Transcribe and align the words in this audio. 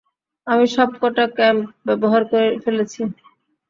আমি 0.47 0.65
সবকটা 0.75 1.23
ক্ল্যাম্প 1.35 1.65
ব্যবহার 1.87 2.21
করে 2.31 2.47
ফেলেছি! 2.63 3.01